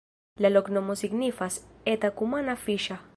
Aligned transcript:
La 0.45 0.49
loknomo 0.53 0.95
signifas: 1.03 1.59
eta-kumana-fiŝa. 1.95 3.03